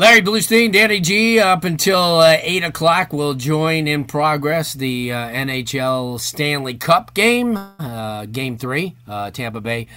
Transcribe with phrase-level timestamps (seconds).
[0.00, 5.28] Larry Blustein, Danny G, up until uh, 8 o'clock, will join in progress the uh,
[5.28, 8.96] NHL Stanley Cup game, uh, game three.
[9.06, 9.88] Uh, Tampa Bay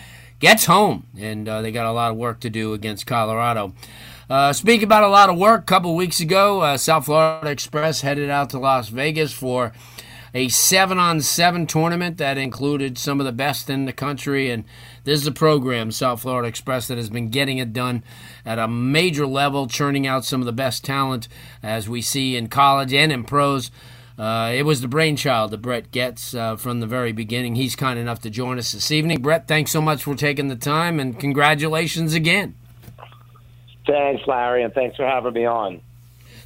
[0.42, 3.74] gets home, and uh, they got a lot of work to do against Colorado.
[4.30, 8.30] Uh, speaking about a lot of work, a couple weeks ago, South Florida Express headed
[8.30, 9.72] out to Las Vegas for
[10.34, 14.50] a seven on seven tournament that included some of the best in the country.
[14.50, 14.66] And
[15.04, 18.04] this is a program, South Florida Express, that has been getting it done
[18.46, 21.28] at a major level, churning out some of the best talent
[21.62, 23.70] as we see in college and in pros.
[24.18, 27.56] Uh, it was the brainchild that Brett Getz uh, from the very beginning.
[27.56, 29.22] He's kind enough to join us this evening.
[29.22, 32.56] Brett, thanks so much for taking the time and congratulations again.
[33.86, 35.82] Thanks, Larry, and thanks for having me on.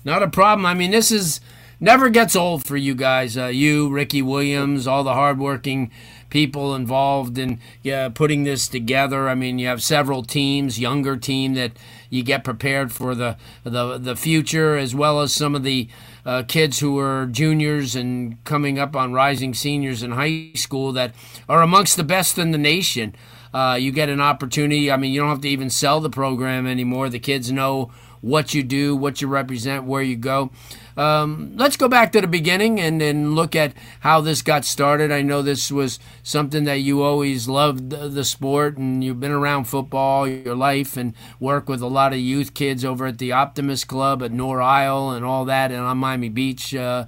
[0.04, 0.66] Not a problem.
[0.66, 1.42] I mean, this is
[1.80, 3.38] never gets old for you guys.
[3.38, 5.92] Uh, you, Ricky Williams, all the hardworking
[6.38, 9.28] people involved in yeah, putting this together.
[9.28, 11.72] I mean, you have several teams, younger team that
[12.12, 15.90] you get prepared for the the the future, as well as some of the
[16.28, 21.16] uh, kids who are juniors and coming up on rising seniors in high school that
[21.50, 23.16] are amongst the best in the nation.
[23.52, 24.92] Uh, you get an opportunity.
[24.92, 27.10] I mean, you don't have to even sell the program anymore.
[27.10, 27.92] The kids know
[28.22, 30.52] what you do, what you represent, where you go.
[30.96, 35.12] Um, let's go back to the beginning and, and look at how this got started.
[35.12, 39.32] I know this was something that you always loved the, the sport, and you've been
[39.32, 43.32] around football your life and work with a lot of youth kids over at the
[43.32, 46.74] Optimist Club at Nor Isle and all that, and on Miami Beach.
[46.74, 47.06] Uh,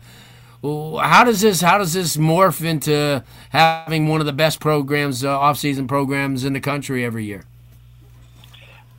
[0.62, 5.40] how does this how does this morph into having one of the best programs, uh,
[5.40, 7.44] off season programs in the country every year?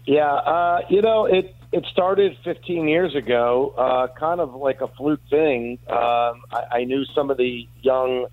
[0.06, 1.54] Yeah, uh, you know it.
[1.72, 5.78] It started 15 years ago, uh, kind of like a fluke thing.
[5.88, 8.26] Um, I, I knew some of the young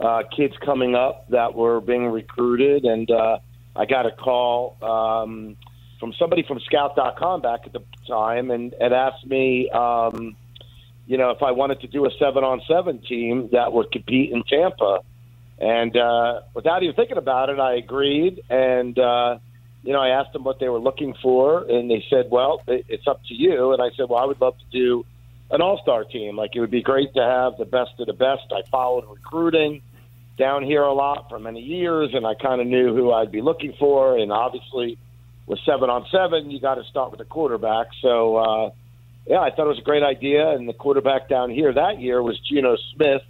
[0.00, 3.40] uh, kids coming up that were being recruited, and uh,
[3.76, 5.56] I got a call um,
[6.00, 10.34] from somebody from Scout.com back at the time, and, and asked me, um,
[11.06, 15.00] you know, if I wanted to do a seven-on-seven team that would compete in Tampa.
[15.58, 18.98] And uh, without even thinking about it, I agreed, and.
[18.98, 19.38] Uh,
[19.88, 23.06] you know, I asked them what they were looking for, and they said, "Well, it's
[23.06, 25.06] up to you." And I said, "Well, I would love to do
[25.50, 26.36] an all-star team.
[26.36, 29.80] Like it would be great to have the best of the best." I followed recruiting
[30.36, 33.40] down here a lot for many years, and I kind of knew who I'd be
[33.40, 34.18] looking for.
[34.18, 34.98] And obviously,
[35.46, 37.86] with seven on seven, you got to start with the quarterback.
[38.02, 38.70] So, uh,
[39.26, 40.50] yeah, I thought it was a great idea.
[40.50, 43.22] And the quarterback down here that year was Geno Smith.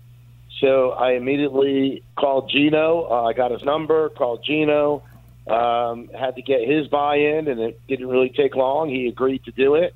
[0.60, 3.06] So I immediately called Geno.
[3.08, 5.04] Uh, I got his number, called Geno
[5.48, 8.88] um, had to get his buy-in, and it didn't really take long.
[8.88, 9.94] He agreed to do it,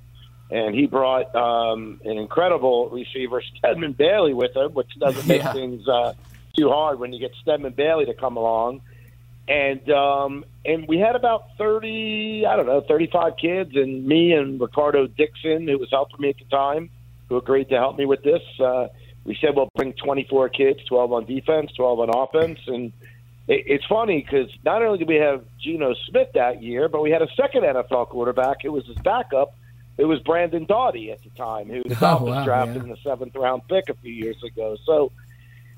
[0.51, 5.53] and he brought um, an incredible receiver, Stedman Bailey, with him, which doesn't make Yeah.
[5.53, 6.15] things uh,
[6.57, 8.81] too hard when you get Stedman Bailey to come along.
[9.49, 14.61] And um, and we had about thirty, I don't know, thirty-five kids, and me and
[14.61, 16.91] Ricardo Dixon, who was helping me at the time,
[17.29, 18.43] who agreed to help me with this.
[18.61, 18.87] Uh,
[19.25, 22.93] we said we'll bring twenty-four kids, twelve on defense, twelve on offense, and
[23.49, 27.11] it, it's funny because not only did we have Geno Smith that year, but we
[27.11, 29.55] had a second NFL quarterback who was his backup.
[29.99, 32.83] It was Brandon Doughty at the time, who was Oh, wow, drafted yeah.
[32.85, 34.77] in the seventh round pick a few years ago.
[34.87, 35.13] So,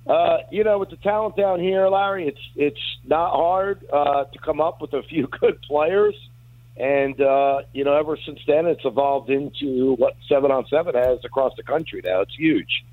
[0.06, 4.38] uh, you know, with the talent down here, Larry, it's it's not hard uh, to
[4.38, 6.14] come up with a few good players.
[6.76, 11.24] And uh, you know, ever since then, it's evolved into what seven on seven has
[11.24, 12.20] across the country now.
[12.20, 12.84] It's huge.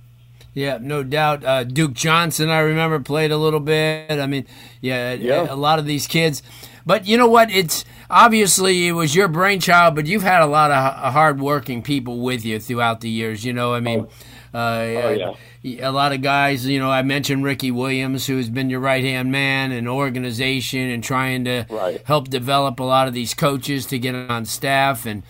[0.54, 1.46] Yeah, no doubt.
[1.46, 4.12] Uh, Duke Johnson, I remember, played a little bit.
[4.12, 4.46] I mean,
[4.82, 5.48] yeah, Yeah.
[5.50, 6.44] a lot of these kids.
[6.86, 7.50] But you know what?
[7.52, 12.44] It's obviously it was your brainchild, but you've had a lot of hardworking people with
[12.44, 13.46] you throughout the years.
[13.46, 14.08] You know, I mean,
[14.54, 15.88] uh, Oh, yeah.
[15.90, 16.66] a lot of guys.
[16.66, 21.04] You know, I mentioned Ricky Williams, who's been your right hand man in organization and
[21.04, 22.02] trying to Right.
[22.06, 25.24] help develop a lot of these coaches to get on staff and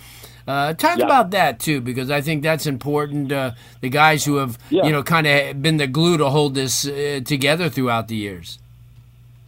[0.52, 1.06] Uh, talk Yeah.
[1.06, 3.32] about that too, because I think that's important.
[3.32, 4.86] Uh, the guys who have, Yeah.
[4.86, 8.60] you know, kind of been the glue to hold this uh, together throughout the years.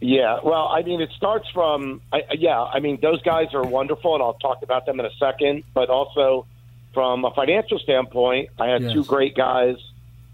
[0.00, 2.60] Yeah, well, I mean, it starts from I, yeah.
[2.76, 5.64] I mean, those guys are wonderful, and I'll talk about them in a second.
[5.74, 6.46] But also,
[6.94, 8.92] from a financial standpoint, I had Yes.
[8.94, 9.76] two great guys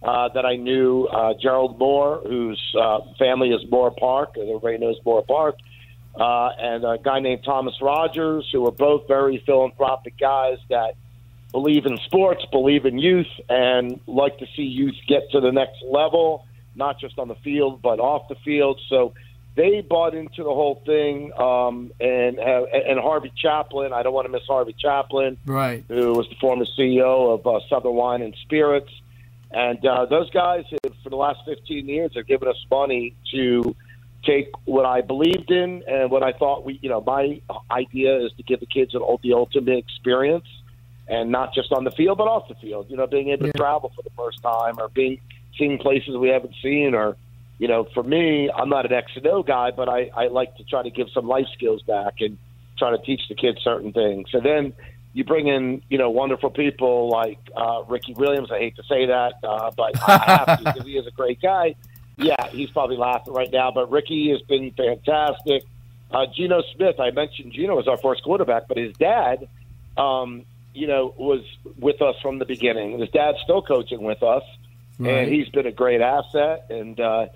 [0.02, 4.78] uh, that I knew: uh, Gerald Moore, whose uh, family is Moore Park, and everybody
[4.78, 5.56] knows Moore Park,
[6.14, 10.94] uh, and a guy named Thomas Rogers, who are both very philanthropic guys that
[11.52, 15.82] believe in sports, believe in youth, and like to see youth get to the next
[15.88, 18.80] level, not just on the field but off the field.
[18.88, 19.14] So
[19.56, 21.32] they bought into the whole thing.
[21.32, 25.84] Um, and uh, and Harvey Chaplin, I don't want to miss Harvey Chaplin, Right.
[25.88, 28.90] who was the former CEO of uh, Southern Wine and Spirits.
[29.52, 33.74] And uh, those guys, have, for the last 15 years, have given us money to
[34.25, 37.40] take what I believed in and what I thought we, you know, my
[37.70, 40.46] idea is to give the kids an, the ultimate experience,
[41.08, 42.87] and not just on the field but off the field.
[42.90, 43.52] You know, being able Yeah.
[43.52, 45.20] to travel for the first time or being
[45.58, 47.17] seeing places we haven't seen or.
[47.58, 50.56] You know, for me, I'm not an X and O guy, but I, I like
[50.56, 52.38] to try to give some life skills back and
[52.78, 54.31] try to teach the kids certain things.
[54.32, 54.73] And then
[55.12, 58.50] you bring in, you know, wonderful people like uh, Ricky Williams.
[58.50, 61.43] I hate to say that, uh, but I have to because he is a great
[61.43, 61.75] guy.
[62.20, 65.64] Yeah, he's probably laughing right now, but Ricky has been fantastic.
[66.11, 69.49] Uh, Geno Smith, I mentioned Geno was our first quarterback, but his dad,
[69.96, 70.44] um,
[70.75, 71.40] you know, was
[71.78, 72.99] with us from the beginning.
[72.99, 74.43] His dad's still coaching with us,
[74.99, 75.11] Right.
[75.25, 76.67] and he's been a great asset.
[76.70, 77.26] And uh,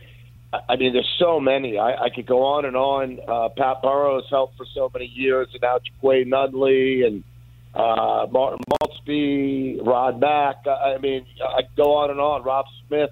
[0.68, 1.78] I- mean, there's so many.
[1.78, 3.20] I, I could go on and on.
[3.26, 7.22] Uh, Pat Burrows helped for so many years, and now Jaquay Nunley and
[7.74, 10.66] uh, Martin Maltzby, Rod Mack.
[10.66, 12.42] I I mean, I could go on and on.
[12.42, 13.10] Rob Smith.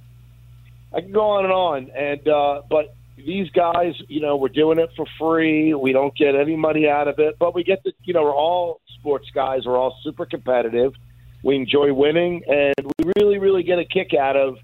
[0.95, 1.91] I can go on and on.
[1.91, 5.75] And uh, but these guys, you know, we're doing it for free.
[5.75, 8.35] We don't get any money out of it, but we get the, you know, we're
[8.35, 9.67] all sports guys.
[9.67, 10.95] We're all super competitive.
[11.43, 14.59] We enjoy winning, and we really, really get a kick out of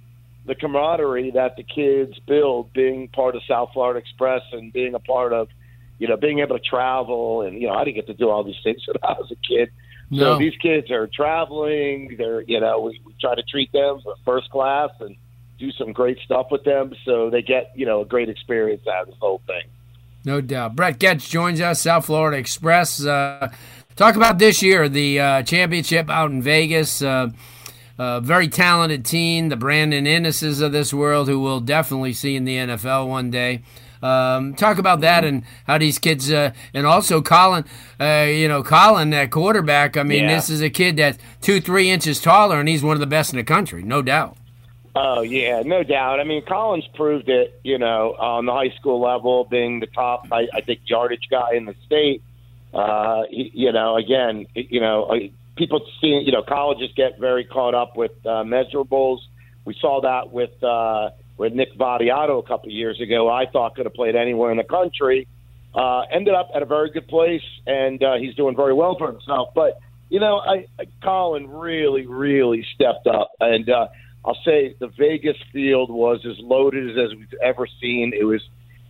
[0.46, 4.98] the camaraderie that the kids build, being part of South Florida Express and being a
[4.98, 5.48] part of,
[5.98, 7.42] you know, being able to travel.
[7.42, 9.36] And you know, I didn't get to do all these things when I was a
[9.46, 9.70] kid.
[10.10, 10.34] No.
[10.34, 12.14] So these kids are traveling.
[12.16, 15.16] They're, you know, we, we try to treat them first class and
[15.58, 19.02] do some great stuff with them, so they get, you know, a great experience out
[19.02, 19.62] of this whole thing.
[20.24, 20.76] No doubt.
[20.76, 23.04] Brett Getz joins us, South Florida Express.
[23.04, 23.52] Uh,
[23.96, 27.02] talk about this year, the uh, championship out in Vegas.
[27.02, 27.30] Uh,
[27.98, 32.44] uh, very talented team, the Brandon Inniss's of this world, who we'll definitely see in
[32.44, 33.62] the NFL one day.
[34.00, 37.64] Um, talk about that and how these kids, uh, and also Colin,
[37.98, 39.96] uh, you know, Colin, that quarterback.
[39.96, 40.36] I mean, Yeah.
[40.36, 43.32] this is a kid that's two, three inches taller, and he's one of the best
[43.32, 44.36] in the country, no doubt.
[45.00, 46.18] Oh yeah, no doubt.
[46.18, 47.60] I mean, Collins proved it.
[47.62, 51.54] You know, on the high school level, being the top, I, I think, yardage guy
[51.54, 52.20] in the state.
[52.74, 55.18] Uh, you know, again, you know, uh,
[55.54, 59.18] people see, you know, colleges get very caught up with uh, measurables.
[59.64, 63.30] We saw that with uh, with Nick Vadiato a couple of years ago.
[63.30, 65.28] I thought could have played anywhere in the country.
[65.76, 69.12] Uh, ended up at a very good place, and uh, he's doing very well for
[69.12, 69.50] himself.
[69.54, 69.78] But
[70.08, 73.86] you know, I, I Colin really, really stepped up, and uh,
[74.24, 78.12] I'll say the Vegas field was as loaded as we've ever seen.
[78.18, 78.42] It was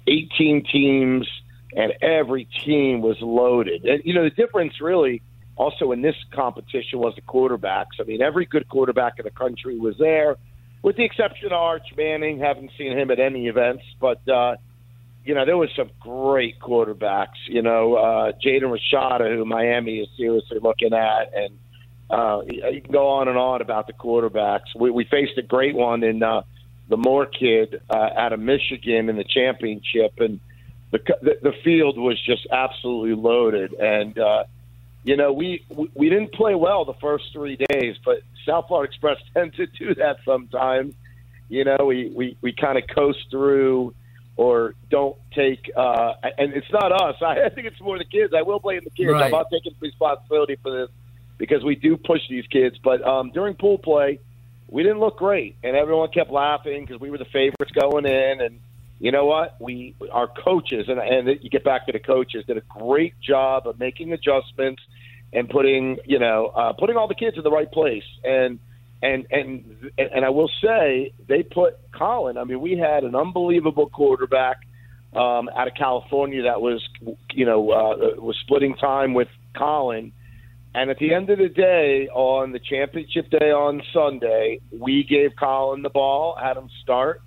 [0.06, 1.28] 18 teams,
[1.76, 3.84] and every team was loaded.
[3.84, 5.22] And you know, the difference really
[5.56, 8.00] also in this competition was the quarterbacks.
[8.00, 10.37] I mean, every good quarterback in the country was there,
[10.82, 12.38] with the exception of Arch Manning.
[12.38, 14.56] Haven't seen him at any events, but uh,
[15.25, 17.37] you know, there was some great quarterbacks.
[17.49, 21.58] You know, uh, Jaden Rashada, who Miami is seriously looking at, and
[22.11, 24.75] uh, you can go on and on about the quarterbacks.
[24.75, 26.43] We, we faced a great one in uh,
[26.88, 30.41] the Moore kid uh, out of Michigan in the championship, and
[30.91, 33.75] the the, the field was just absolutely loaded.
[33.75, 34.45] And uh,
[35.05, 38.91] you know, we, we we didn't play well the first three days, but South Florida
[38.91, 40.95] Express tend to do that sometimes.
[41.50, 43.95] You know, we we, we kind of coast through
[44.37, 47.17] or don't take uh and it's not us.
[47.21, 48.33] I, I think it's more the kids.
[48.35, 49.12] I will blame the kids.
[49.12, 49.25] Right.
[49.25, 50.91] I'm not taking responsibility for this
[51.38, 52.76] because we do push these kids.
[52.83, 54.21] But um during pool play,
[54.68, 58.40] we didn't look great, and everyone kept laughing because we were the favorites going in.
[58.40, 58.61] And
[59.00, 59.57] you know what?
[59.61, 63.66] We our coaches and and you get back to the coaches did a great job
[63.66, 64.83] of making adjustments
[65.33, 68.04] and putting you know uh, putting all the kids in the right place.
[68.25, 68.59] And
[69.02, 72.37] and and and I will say they put Colin.
[72.37, 74.59] I mean, we had an unbelievable quarterback
[75.14, 76.87] um, out of California that was
[77.33, 80.12] you know uh, was splitting time with Colin.
[80.78, 85.32] And at the end of the day, on the championship day on Sunday, we gave
[85.35, 87.20] Colin the ball, had him start,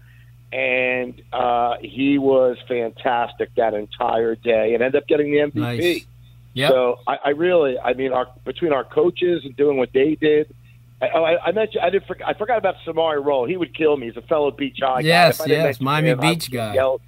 [0.53, 5.55] and uh, he was fantastic that entire day, and ended up getting the MVP.
[5.55, 6.05] Nice.
[6.53, 6.71] Yep.
[6.71, 10.55] So I, I really, I mean, our between our coaches and doing what they did.
[11.01, 12.05] I, oh, I, I mentioned I did.
[12.05, 13.47] For, I forgot about Samari Rolle.
[13.47, 14.07] He would kill me.
[14.07, 15.07] He's a fellow beach high guy.
[15.07, 16.75] Yes, yes, Miami him, Beach guy.
[16.75, 17.01] yelled-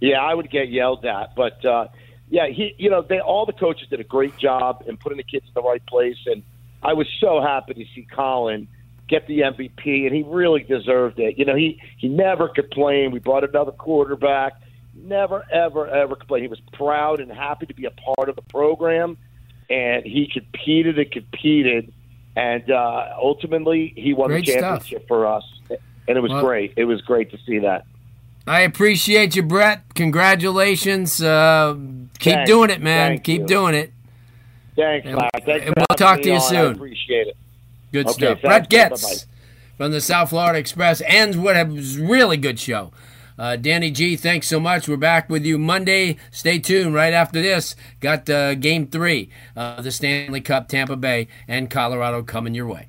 [0.00, 1.88] yeah, I would get yelled at, but uh,
[2.30, 5.24] yeah, he, you know, they all the coaches did a great job in putting the
[5.24, 6.42] kids in the right place, and
[6.82, 8.68] I was so happy to see Colin
[9.08, 11.38] get the MVP, and he really deserved it.
[11.38, 13.12] You know, he he never complained.
[13.12, 14.52] We brought another quarterback.
[14.94, 16.42] Never, ever, ever complained.
[16.42, 19.16] He was proud and happy to be a part of the program,
[19.70, 21.92] and he competed and competed,
[22.36, 24.80] and uh, ultimately he won Great the stuff.
[24.82, 25.44] championship for us,
[26.08, 26.72] and it was Well- great.
[26.76, 27.84] It was great to see that.
[28.48, 29.82] I appreciate you, Brett.
[29.94, 31.22] Congratulations.
[31.22, 31.76] Uh,
[32.18, 32.50] keep Thanks.
[32.50, 33.10] doing it, man.
[33.12, 33.46] Thank keep you.
[33.46, 33.92] doing it.
[34.76, 35.18] Thanks, And-.
[35.44, 36.40] Thanks and we'll talk to you on.
[36.40, 36.74] I soon.
[36.74, 37.36] appreciate it.
[37.92, 38.40] Good Okay, stuff.
[38.42, 39.22] Brett Getz Bye-bye.
[39.76, 42.92] from the South Florida Express ends what was a really good show.
[43.38, 44.88] Uh, Danny G, thanks so much.
[44.88, 46.16] We're back with you Monday.
[46.32, 46.92] Stay tuned.
[46.92, 52.22] Right after this, got uh, Game Three, uh, the Stanley Cup, Tampa Bay and Colorado
[52.24, 52.88] coming your way.